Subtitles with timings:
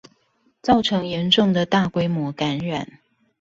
[0.63, 2.87] 造成嚴重的大規模感染